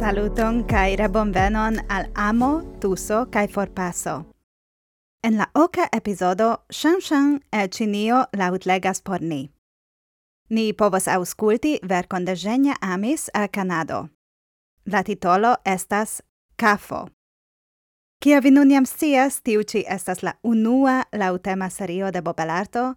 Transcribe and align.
Saluton 0.00 0.64
kai 0.64 0.96
bonvenon 0.96 1.76
al 1.90 2.06
amo, 2.14 2.62
tuso 2.80 3.26
kai 3.30 3.48
forpaso. 3.48 4.24
En 5.22 5.36
la 5.36 5.50
oka 5.54 5.88
epizodo 5.92 6.64
Shan 6.72 7.00
Shan 7.00 7.40
el 7.52 7.68
Chinio 7.68 8.24
lautlegas 8.32 9.02
por 9.02 9.20
ni. 9.20 9.50
Ni 10.48 10.72
povas 10.72 11.06
aŭskulti 11.06 11.80
verkon 11.82 12.24
de 12.24 12.34
Genia 12.34 12.76
Amis 12.80 13.28
al 13.34 13.48
Kanado. 13.50 14.08
La 14.86 15.02
titolo 15.02 15.56
estas 15.66 16.22
Kafo. 16.56 17.08
Kia 18.24 18.40
vi 18.40 18.50
nun 18.50 18.70
jam 18.70 18.86
scias, 18.86 19.42
tiu 19.42 19.62
ci 19.62 19.84
estas 19.86 20.22
la 20.22 20.32
unua 20.42 21.04
lautema 21.12 21.68
serio 21.68 22.10
de 22.10 22.22
Bobelarto, 22.22 22.94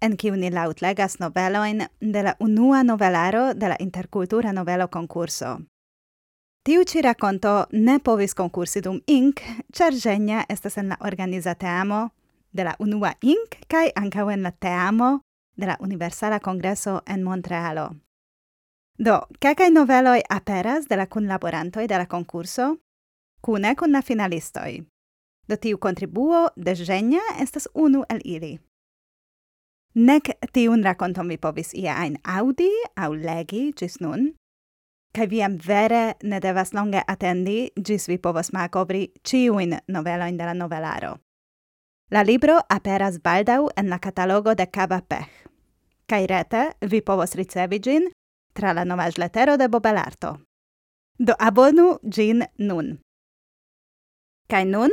en 0.00 0.16
kiu 0.16 0.34
ni 0.36 0.50
lautlegas 0.50 1.20
noveloin 1.20 1.86
de 2.00 2.22
la 2.22 2.36
unua 2.40 2.82
novelaro 2.82 3.52
de 3.54 3.68
la 3.68 3.76
interkultura 3.78 4.52
novelo 4.52 4.88
konkurso. 4.88 5.58
Tiu 6.66 6.82
ci 6.82 7.00
racconto 7.00 7.68
ne 7.70 8.00
povis 8.00 8.32
concursi 8.34 8.80
dum 8.80 8.96
Inc, 9.06 9.40
cer 9.72 9.94
Genia 9.94 10.40
estas 10.48 10.76
en 10.76 10.88
la 10.88 10.96
organiza 11.00 11.54
teamo 11.54 12.10
de 12.50 12.64
la 12.64 12.72
unua 12.80 13.12
Inc, 13.22 13.52
cae 13.68 13.92
ancau 13.94 14.30
en 14.30 14.42
la 14.42 14.50
teamo 14.50 15.20
de 15.54 15.66
la 15.66 15.76
Universala 15.78 16.40
Congreso 16.40 17.02
en 17.06 17.22
Montrealo. 17.22 17.84
Do, 18.98 19.28
cacai 19.38 19.70
noveloi 19.70 20.24
aperas 20.28 20.88
de 20.88 20.96
la 20.96 21.06
cunlaborantoi 21.06 21.86
de 21.86 21.98
la 21.98 22.06
concurso, 22.06 22.80
cune 23.40 23.76
cun 23.76 23.92
la 23.92 24.02
finalistoi. 24.02 24.82
Do 25.46 25.56
tiu 25.56 25.78
contribuo 25.78 26.48
de 26.56 26.74
Genia 26.74 27.22
estas 27.38 27.68
unu 27.74 28.02
el 28.08 28.18
ili. 28.24 28.58
Nec 29.94 30.32
tiun 30.52 30.82
raconton 30.82 31.28
vi 31.28 31.38
povis 31.38 31.70
ia 31.74 31.94
ein 32.02 32.18
audi 32.24 32.72
au 32.96 33.14
legi 33.14 33.70
gis 33.72 34.00
nun, 34.00 34.34
kai 35.16 35.26
viam 35.30 35.56
vere 35.56 36.16
ne 36.22 36.40
devas 36.40 36.74
longe 36.76 37.00
attendi, 37.08 37.70
gis 37.76 38.08
vi 38.08 38.18
povos 38.18 38.52
malkovri 38.52 39.06
ciuin 39.24 39.78
noveloin 39.88 40.36
de 40.36 40.44
la 40.44 40.54
novelaro. 40.54 41.16
La 42.10 42.22
libro 42.22 42.58
aperas 42.68 43.18
baldau 43.22 43.70
en 43.76 43.88
la 43.88 43.98
catalogo 43.98 44.54
de 44.54 44.66
Cava 44.66 45.00
Pech. 45.08 45.30
Kai 46.06 46.26
rete 46.26 46.76
vi 46.90 47.00
povos 47.00 47.34
ricevi 47.34 47.80
gin 47.82 48.10
tra 48.54 48.72
la 48.72 48.84
novaĵletero 48.84 49.56
de 49.56 49.68
Bobelarto. 49.68 50.36
Do 51.18 51.34
abonu 51.38 51.98
gin 52.10 52.44
nun. 52.58 52.98
Kai 54.48 54.64
nun, 54.64 54.90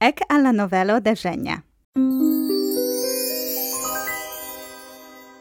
ek 0.00 0.22
alla 0.28 0.52
novelo 0.52 1.00
de 1.00 1.14
Genia. 1.14 1.62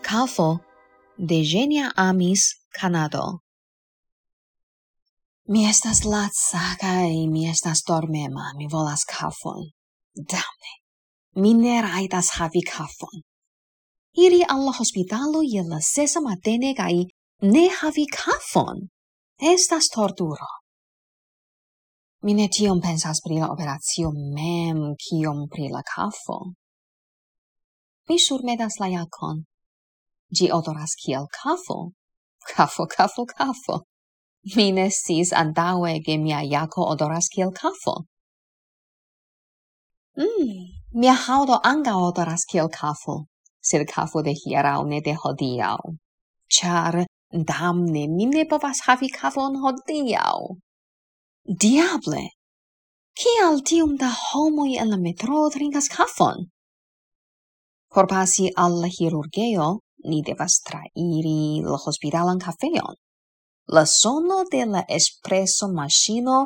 Kafo 0.02 0.60
de 1.18 1.44
Genia 1.44 1.92
Amis, 1.96 2.56
Kanado. 2.72 3.45
Mi 5.48 5.68
estas 5.70 6.00
latsa, 6.10 6.60
kai 6.82 7.28
mi 7.30 7.44
estas 7.50 7.84
dormema, 7.88 8.54
mi 8.58 8.66
volas 8.72 9.04
kafon. 9.06 9.68
Damne! 10.16 10.74
Mi 11.36 11.54
ne 11.54 11.82
raitas 11.86 12.32
havi 12.40 12.64
kafon. 12.66 13.22
Iri 14.26 14.42
al 14.50 14.66
la 14.66 14.74
hospitalo 14.80 15.44
je 15.46 15.62
la 15.70 15.80
sesa 15.82 16.24
matene 16.26 16.74
kai 16.74 17.06
ne 17.54 17.66
havi 17.78 18.08
kafon. 18.18 18.88
Estas 19.54 19.92
torturo. 19.94 20.50
Mi 22.24 22.34
ne 22.34 22.50
tiom 22.50 22.82
pensas 22.82 23.22
pri 23.22 23.38
la 23.38 23.54
operatio 23.54 24.10
mem, 24.18 24.96
kiom 24.98 25.46
pri 25.52 25.70
la 25.70 25.86
kafo. 25.96 26.40
Mi 28.10 28.18
surmedas 28.18 28.80
la 28.82 28.88
jakon. 28.98 29.46
Gi 30.38 30.50
odoras 30.58 30.98
kiel 31.02 31.30
kafo. 31.30 31.92
Kafo, 32.50 32.88
kafo, 32.98 33.26
kafo. 33.38 33.86
Mi 34.54 34.72
ne 34.72 34.90
sis 34.94 35.32
antaue 35.34 36.00
ke 36.06 36.18
mia 36.22 36.40
jako 36.46 36.86
odoras 36.94 37.28
kiel 37.34 37.52
kafo. 37.52 37.96
Mm, 40.18 40.52
mia 40.94 41.14
haudo 41.14 41.58
anga 41.64 41.94
odoras 41.98 42.46
kiel 42.46 42.70
kafo, 42.70 43.26
sed 43.62 43.88
kafo 43.90 44.22
de 44.22 44.34
hierau 44.42 44.86
ne 44.86 45.02
de 45.02 45.14
hodiau. 45.22 45.98
Char, 46.48 47.06
damne 47.32 48.04
mi 48.08 48.26
ne 48.26 48.46
povas 48.46 48.82
havi 48.86 49.10
kafon 49.10 49.58
hodiau. 49.64 50.58
Diable! 51.62 52.30
Kial 53.18 53.64
tium 53.64 53.98
da 53.98 54.12
homoi 54.12 54.78
en 54.78 54.90
la 54.90 54.98
metro 54.98 55.50
trinkas 55.50 55.88
kafon? 55.90 56.52
Por 57.90 58.06
pasi 58.08 58.52
al 58.56 58.78
la 58.82 58.90
chirurgeo, 58.90 59.80
ni 60.10 60.22
devas 60.22 60.60
trairi 60.68 61.64
la 61.64 61.78
hospitalan 61.86 62.40
cafeon. 62.46 62.96
La 63.68 63.86
sono 63.86 64.44
de 64.52 64.66
la 64.66 64.84
espresso 64.88 65.68
machino 65.74 66.38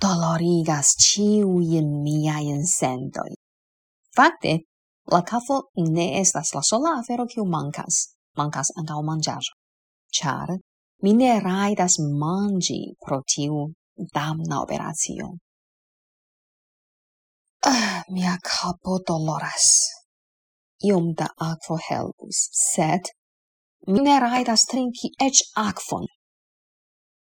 dolorigas 0.00 0.94
ĉiujn 1.04 1.88
mia 2.04 2.38
sendojn. 2.64 3.34
Fakte, 4.14 4.52
la 5.10 5.22
cafo 5.22 5.56
ne 5.76 6.20
estas 6.20 6.54
la 6.54 6.62
sola 6.62 6.94
afero 7.00 7.26
kiu 7.26 7.44
mancas, 7.44 8.14
mancas 8.38 8.70
antau 8.78 9.02
manĝaĵo. 9.02 9.54
Char, 10.16 10.54
mi 11.02 11.12
ne 11.14 11.40
raidas 11.40 11.98
mangi 11.98 12.94
pro 13.04 13.22
tiu 13.26 13.66
damna 14.14 14.62
operatio. 14.62 15.26
Ah, 17.66 18.04
mia 18.08 18.38
capo 18.38 19.00
doloras. 19.06 19.66
Iom 20.86 21.12
da 21.12 21.26
aquo 21.36 21.76
helpus, 21.88 22.48
sed 22.72 23.10
mi 23.88 24.00
ne 24.00 24.16
raidas 24.20 24.64
trinki 24.70 25.10
ec 25.18 25.42
aquon. 25.56 26.06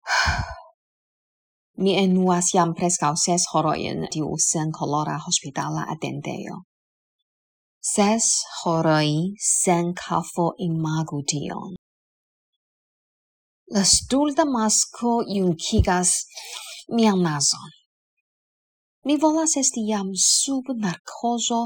Mi 1.84 1.94
enuas 2.04 2.54
jam 2.56 2.74
prescau 2.74 3.16
ses 3.16 3.44
horoin 3.54 4.08
tiu 4.14 4.30
sen 4.50 4.72
colora 4.72 5.18
hospitala 5.26 5.86
attendeio. 5.94 6.64
Ses 7.94 8.26
horoi 8.60 9.36
sen 9.38 9.94
cafo 9.94 10.48
imagu 10.68 11.22
tion. 11.32 11.76
La 13.76 13.84
stulta 13.84 14.46
masco 14.46 15.22
iuncigas 15.36 16.12
mian 16.96 17.22
nason. 17.22 17.70
Mi 19.06 19.18
volas 19.18 19.56
esti 19.62 19.82
jam 19.92 20.10
sub 20.16 20.66
narcoso 20.84 21.62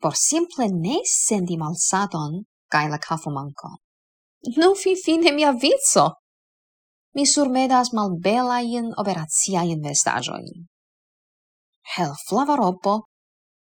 por 0.00 0.14
simple 0.14 0.68
ne 0.68 1.00
sendi 1.04 1.56
malsaton 1.56 2.32
cae 2.72 2.88
la 2.90 2.98
cafo 2.98 3.30
manco. 3.30 3.70
Nu 4.56 4.74
fi 4.74 4.94
fine 4.94 5.32
mia 5.32 5.52
vizo! 5.52 6.06
mi 7.16 7.24
surmedas 7.24 7.94
mal 7.96 8.10
malbelain 8.10 8.92
operaciain 9.00 9.80
vestajoin. 9.82 10.66
Hel 11.96 12.12
flava 12.28 12.56
ropo, 12.60 12.94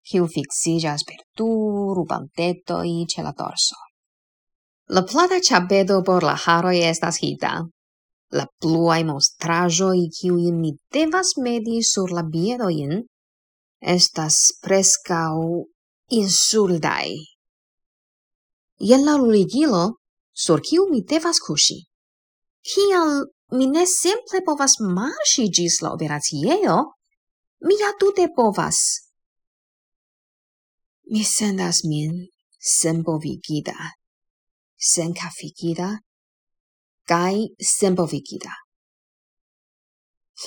kiu 0.08 0.26
fixigas 0.34 1.04
per 1.04 1.20
du 1.36 1.50
i 2.94 3.06
ce 3.06 3.22
la 3.22 3.32
torso. 3.32 3.76
La 4.88 5.02
plata 5.02 5.38
chabedo 5.40 6.02
por 6.02 6.22
la 6.22 6.36
haroi 6.44 6.80
estas 6.92 7.18
hita. 7.22 7.52
La 8.38 8.46
pluae 8.60 9.04
mostrajoi 9.04 10.08
kiuin 10.16 10.56
mi 10.60 10.72
devas 10.94 11.36
medi 11.36 11.82
sur 11.82 12.08
la 12.16 12.22
biedoin 12.22 13.04
estas 13.94 14.36
prescau 14.62 15.66
insuldai. 16.08 17.12
Ien 18.80 19.04
la 19.04 19.16
ruligilo, 19.16 19.98
sur 20.32 20.60
kiu 20.60 20.88
mi 20.90 21.02
devas 21.02 21.38
cusi. 21.44 21.78
Kial 22.62 23.26
mi 23.52 23.66
ne 23.66 23.84
simple 23.87 24.40
povas 24.46 24.78
marŝi 24.81 25.46
gis 25.56 25.81
la 25.84 25.93
operaciejo, 25.96 26.76
mi 27.66 27.75
ja 27.81 27.90
tute 28.00 28.28
povas. 28.37 28.78
Mi 31.12 31.25
sendas 31.25 31.82
min 31.84 32.14
sembovigida, 32.58 33.76
kai 35.04 35.93
cae 37.10 37.40
sembovigida. 37.75 38.54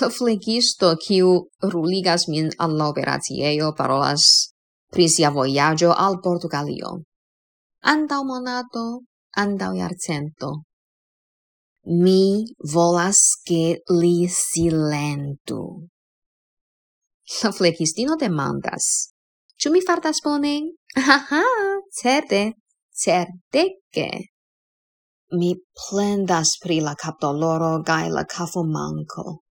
La 0.01 0.09
flegisto, 0.09 0.95
kiu 0.99 1.29
ruligas 1.71 2.27
min 2.27 2.49
al 2.57 2.73
la 2.79 2.89
operaciejo, 2.91 3.73
parolas 3.77 4.23
pri 4.91 5.07
sia 5.09 5.29
vojaĝo 5.29 5.91
al 6.05 6.19
Portugalio. 6.23 6.89
Antau 7.93 8.23
monato, 8.25 8.83
antau 9.43 9.75
jarcento, 9.77 10.49
Mi 11.87 12.43
volas 12.57 13.39
che 13.43 13.83
li 13.85 14.27
silentu. 14.27 15.85
La 17.43 17.51
flegistino 17.51 18.15
demandas. 18.17 19.13
Ĉu 19.61 19.69
mi 19.69 19.81
fartas 19.85 20.23
bone? 20.25 20.55
Aha, 20.97 21.43
certe, 21.93 22.55
certe 22.89 23.81
che. 23.93 24.09
Mi 25.37 25.53
plendas 25.77 26.57
pri 26.57 26.79
la 26.81 26.95
capdoloro 26.95 27.81
gai 27.81 28.09
la 28.09 28.25
cafo 28.25 28.63
manco. 28.63 29.43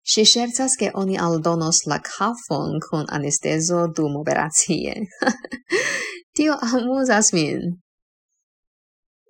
Si 0.00 0.24
scherzas 0.24 0.76
che 0.76 0.90
oni 0.94 1.18
aldonos 1.18 1.84
la 1.84 2.00
cafon 2.00 2.78
con 2.78 3.04
anesteso 3.08 3.86
dum 3.92 4.16
operazie. 4.16 5.08
Tio 6.34 6.56
amusas 6.56 7.32
min. 7.32 7.84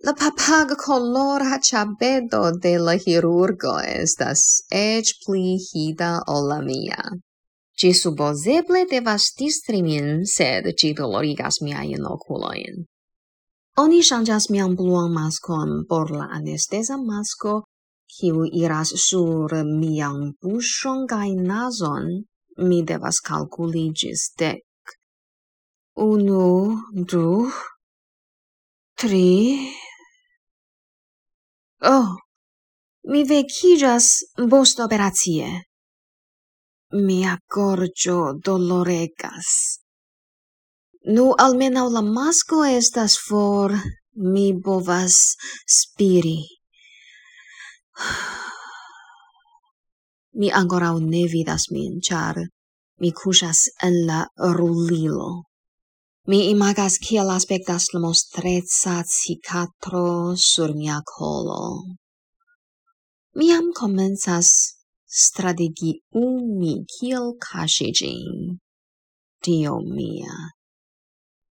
La 0.05 0.13
papaga 0.13 0.77
colora 0.77 1.59
chabedo 1.59 2.53
de 2.61 2.79
la 2.79 2.95
hirurgo 2.95 3.79
estas 3.81 4.63
ec 4.71 5.07
pli 5.25 5.57
hida 5.57 6.21
o 6.29 6.41
la 6.49 6.61
mia. 6.61 7.03
Ci 7.79 7.93
suboseble 7.93 8.85
devas 8.91 9.33
distri 9.39 9.83
min, 9.83 10.25
sed 10.25 10.65
ci 10.79 10.93
dolorigas 10.93 11.61
miain 11.61 12.05
oculoin. 12.05 12.85
Oni 13.77 14.03
changas 14.03 14.49
mian 14.51 14.77
bluan 14.77 15.13
maskon 15.13 15.85
por 15.89 16.11
la 16.11 16.29
anestesa 16.39 16.97
masko, 16.97 17.65
kiu 18.09 18.45
iras 18.63 18.93
sur 19.09 19.53
mian 19.65 20.33
buŝon 20.41 21.05
kaj 21.09 21.31
nazon, 21.51 22.07
mi 22.69 22.83
devas 22.83 23.21
kalkuli 23.21 23.91
ĝis 23.93 24.33
dek. 24.41 24.65
Unu, 25.97 26.81
du, 27.13 27.51
Tri... 28.97 29.59
Oh, 31.85 32.17
mi 33.13 33.25
vecijas 33.29 34.07
bost 34.51 34.81
operatie. 34.81 35.49
Mia 37.09 37.37
gorgio 37.55 38.33
doloregas. 38.45 39.51
Nu 41.17 41.27
almenau 41.39 41.91
la 41.93 42.03
masco 42.03 42.65
estas 42.65 43.19
for, 43.29 43.77
mi 44.35 44.47
bovas 44.69 45.19
spiri. 45.79 46.39
mi 50.39 50.49
ancorau 50.61 50.97
ne 51.01 51.23
vidas 51.35 51.69
min, 51.75 52.01
char 52.01 52.37
mi 53.01 53.11
cusas 53.13 53.59
en 53.87 53.95
la 54.09 54.21
rulilo. 54.57 55.31
Mi 56.27 56.51
imagas 56.51 56.97
kiel 56.99 57.29
aspectas 57.31 57.85
la 57.95 58.01
mostreca 58.03 59.05
cicatro 59.07 60.35
sur 60.35 60.73
mia 60.75 60.99
colo. 61.07 61.87
Mi 63.39 63.47
comenzas 63.73 64.49
strategi 65.07 65.93
umi 66.11 66.85
kiel 66.95 67.37
casi 67.39 67.93
gin. 67.93 68.59
Dio 69.41 69.79
mia. 69.79 70.35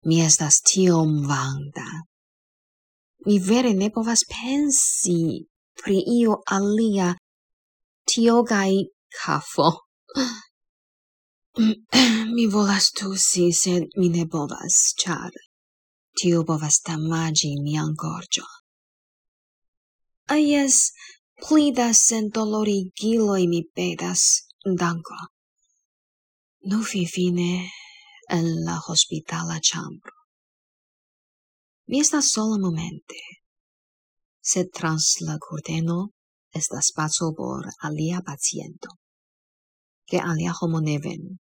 Mi 0.04 0.20
estas 0.22 0.60
tiom 0.60 1.24
vanda. 1.24 1.88
Mi 3.26 3.40
vere 3.40 3.74
ne 3.74 3.90
povas 3.90 4.26
pensi 4.28 5.48
pri 5.80 6.04
io 6.20 6.42
alia 6.46 7.16
tiogai 8.04 8.84
cafo. 9.16 9.72
mi 12.36 12.46
volas 12.54 12.92
tusi, 12.94 13.52
sed 13.52 13.84
mi 13.98 14.10
ne 14.14 14.26
povas, 14.30 14.76
char 15.02 15.34
tio 16.18 16.44
povas 16.50 16.78
damaĝi 16.86 17.50
mian 17.66 17.96
gorgio. 18.04 18.46
Aies, 20.36 20.50
jes, 20.52 20.78
pli 21.46 21.72
da 21.80 21.88
sendolorigiloj 21.94 23.48
mi 23.54 23.62
pedas, 23.80 24.24
danko. 24.82 25.18
Nu 26.70 26.84
finfine 26.92 27.52
en 28.38 28.46
la 28.68 28.78
hospitala 28.88 29.58
chambro. 29.70 30.16
Mi 31.88 32.02
estas 32.04 32.32
sola 32.36 32.58
momente, 32.66 33.22
sed 34.52 34.70
trans 34.78 35.10
la 35.26 35.40
curteno 35.48 36.00
estas 36.54 36.92
spazio 36.92 37.34
por 37.38 37.66
alia 37.90 38.22
paciento, 38.22 38.90
che 40.10 40.18
alia 40.20 40.54
homo 40.60 40.80
ne 40.80 40.98
venu 41.00 41.38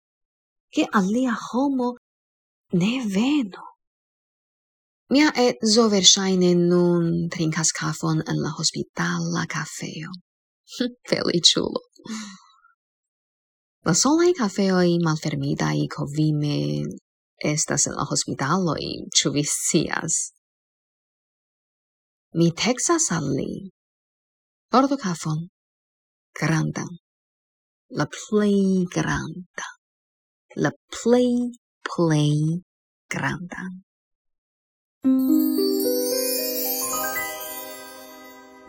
che 0.74 0.84
alia 0.90 1.36
homo 1.52 1.94
ne 2.72 3.06
veno. 3.06 3.62
Mia 5.10 5.30
etzo 5.32 5.88
versaine 5.88 6.50
nun 6.54 7.28
trincas 7.28 7.70
cafon 7.70 8.18
en 8.26 8.40
la 8.42 8.50
hospitala 8.58 9.46
cafeo. 9.46 10.10
Feliciulo. 11.10 11.80
La 13.86 13.94
solai 13.94 14.32
cafeoi 14.32 14.98
malfermidai 14.98 15.86
covime 15.86 16.58
estas 17.38 17.86
en 17.86 17.94
la 17.94 18.08
hospitaloi, 18.10 18.88
ĉu 19.14 19.30
vi 19.34 19.44
scias? 19.44 20.14
Mi 22.34 22.50
texas 22.50 23.12
al 23.14 23.28
li. 23.36 23.70
Ordo 24.74 24.98
cafon. 24.98 25.46
Grandan. 26.40 26.90
La 27.94 28.08
plei 28.10 28.88
granda 28.90 29.73
la 30.56 30.70
play 30.90 31.52
play 31.82 32.62
grandan. 33.10 33.82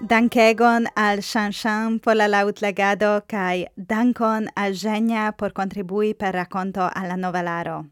Dankegon 0.01 0.87
al 0.95 1.21
Shanshan 1.21 1.99
por 1.99 2.15
la 2.15 2.27
lautlagado 2.27 3.21
kai 3.27 3.67
dankon 3.75 4.49
al 4.55 4.73
Genia 4.73 5.31
por 5.37 5.53
contribui 5.53 6.13
per 6.13 6.33
racconto 6.33 6.89
alla 6.93 7.15
novelaro. 7.15 7.85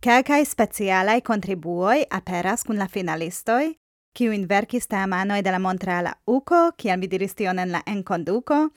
Kelkai 0.00 0.44
specialai 0.44 1.20
contribuoi 1.22 2.06
aperas 2.10 2.64
kun 2.64 2.78
la 2.78 2.86
finalistoi, 2.86 3.76
kiu 4.16 4.32
in 4.32 4.48
verkis 4.48 4.88
teamanoj 4.88 5.42
de 5.42 5.50
la 5.50 5.58
Montreala 5.58 6.14
UCO, 6.26 6.72
kiel 6.76 6.98
mi 6.98 7.06
diris 7.06 7.34
tion 7.34 7.58
en 7.58 7.72
la 7.72 7.82
enconduco, 7.86 8.70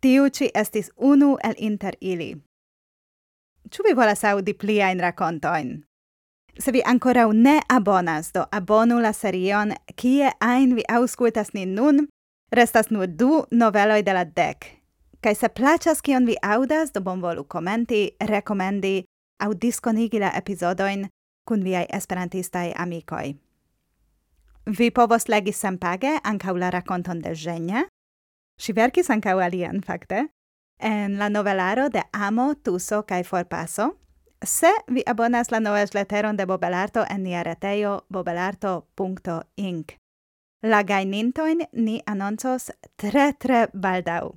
tiu 0.00 0.28
ci 0.30 0.50
estis 0.54 0.90
unu 0.96 1.36
el 1.42 1.54
inter 1.58 1.96
ili. 2.00 2.49
Ĉu 3.68 3.84
vi 3.86 3.92
volas 3.94 4.24
aŭdi 4.24 4.54
pliajn 4.56 5.00
rakontojn? 5.04 5.82
Se 6.58 6.72
vi 6.72 6.82
ankoraŭ 6.84 7.28
ne 7.32 7.60
abonas, 7.68 8.32
do 8.32 8.46
abonu 8.52 8.98
la 9.00 9.12
serion, 9.12 9.74
kie 9.96 10.32
ajn 10.40 10.74
vi 10.78 10.84
aŭskultas 10.88 11.52
nin 11.54 11.74
nun, 11.74 12.06
restas 12.52 12.90
nur 12.90 13.06
du 13.06 13.44
noveloj 13.50 14.02
de 14.02 14.16
la 14.16 14.24
dek. 14.24 14.66
Kaj 15.20 15.34
se 15.36 15.48
plaĉas 15.48 16.00
kion 16.00 16.26
vi 16.26 16.36
aŭdas, 16.42 16.90
do 16.92 17.00
bonvolu 17.04 17.44
komenti, 17.44 18.10
rekomendi 18.20 19.04
aŭ 19.40 19.52
diskonigi 19.54 20.20
la 20.20 20.32
epizodojn 20.36 21.06
kun 21.48 21.62
viaj 21.64 21.86
esperantistaj 21.96 22.72
amikoj. 22.76 23.36
Vi 24.66 24.90
povos 24.90 25.28
legi 25.28 25.52
senpage 25.52 26.18
ankaŭ 26.24 26.56
la 26.56 26.70
rakonton 26.70 27.22
de 27.24 27.34
Ĝenja. 27.34 27.86
Ŝi 28.60 28.74
verkis 28.76 29.08
ankaŭ 29.10 29.38
alian, 29.40 29.80
fakte. 29.82 30.26
en 30.80 31.18
la 31.18 31.28
novelaro 31.28 31.88
de 31.88 32.02
Amo, 32.12 32.54
Tuso 32.54 33.02
kaj 33.02 33.24
Forpaso. 33.24 33.96
Se 34.42 34.72
vi 34.86 35.02
abonas 35.06 35.50
la 35.50 35.60
leteron 35.60 36.36
de 36.36 36.46
Bobelarto 36.46 37.04
en 37.08 37.22
nia 37.22 37.42
retejo 37.42 38.04
bobelarto.inc. 38.08 39.92
La 40.62 40.82
gajnintojn 40.82 41.60
ni 41.72 42.02
anoncos 42.06 42.70
tre 42.96 43.32
tre 43.38 43.68
baldaŭ. 43.72 44.32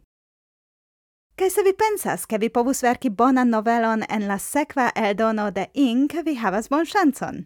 Kaj 1.36 1.50
se 1.50 1.64
vi 1.64 1.74
pensas, 1.74 2.26
ke 2.26 2.38
vi 2.38 2.50
povus 2.50 2.84
verki 2.84 3.10
bonan 3.10 3.50
novelon 3.50 4.04
en 4.10 4.28
la 4.28 4.38
sekva 4.38 4.92
eldono 4.96 5.52
de 5.52 5.68
Inc., 5.74 6.14
vi 6.26 6.36
havas 6.36 6.70
bonŝancon. 6.70 7.46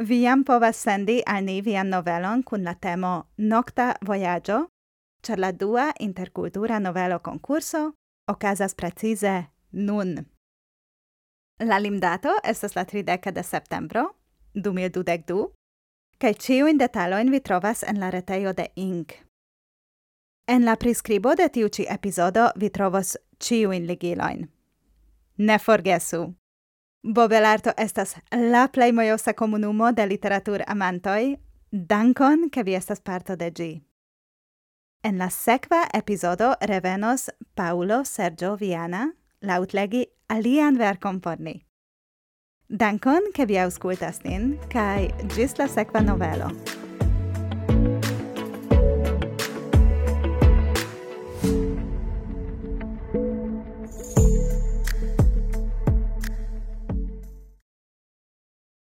Vi 0.00 0.22
jam 0.22 0.44
povas 0.44 0.76
sendi 0.76 1.22
al 1.26 1.44
ni 1.44 1.60
vian 1.60 1.88
novelon 1.88 2.42
kun 2.42 2.64
la 2.64 2.74
temo 2.74 3.30
Nokta 3.38 3.94
vojaĝo, 4.02 4.66
ĉar 5.22 5.38
la 5.38 5.52
dua 5.52 5.92
interkultura 5.98 6.78
novelo 6.78 7.18
konkurso 7.18 7.92
ocasas 8.28 8.74
precise 8.74 9.44
nun. 9.70 10.26
La 11.58 11.78
limdato 11.78 12.28
estas 12.44 12.76
la 12.76 12.84
30 12.84 13.32
de 13.32 13.42
septembro, 13.42 14.04
2022, 14.54 15.48
kaj 16.18 16.34
ĉiujn 16.34 16.78
detaloin 16.78 17.30
vi 17.30 17.40
trovas 17.40 17.82
en 17.82 18.00
la 18.00 18.10
retejo 18.10 18.52
de 18.52 18.68
INC. 18.76 19.12
En 20.48 20.64
la 20.64 20.76
prescribo 20.76 21.34
de 21.34 21.48
tiu 21.48 21.68
ci 21.68 21.86
episodo 21.88 22.50
vi 22.56 22.70
trovos 22.70 23.16
ĉiujn 23.38 23.86
ligiloin. 23.86 24.48
Ne 25.36 25.58
forgesu! 25.58 26.34
Bobelarto 27.02 27.70
estas 27.76 28.16
la 28.32 28.68
plej 28.68 28.92
mojosa 28.92 29.32
komunumo 29.32 29.92
de 29.92 30.06
literatur 30.06 30.62
amantoj. 30.66 31.36
Dankon, 31.70 32.48
ke 32.50 32.62
vi 32.62 32.74
estas 32.74 33.00
parto 33.00 33.36
de 33.36 33.50
ĝi. 33.50 33.87
En 35.04 35.18
la 35.18 35.30
sekva 35.30 35.84
epizodo 35.94 36.56
revenos 36.60 37.30
Paulo 37.54 38.04
Sergio 38.04 38.56
Viana 38.56 39.12
lautlegi 39.40 40.06
alian 40.28 40.76
verkon 40.76 41.20
por 41.20 41.38
ni. 41.38 41.62
Dankon, 42.68 43.30
ke 43.32 43.46
vi 43.46 43.60
aŭskultas 43.62 44.24
nin, 44.26 44.56
kaj 44.72 45.06
ĝis 45.36 45.54
la 45.62 45.68
sekva 45.70 46.02
novelo. 46.02 46.50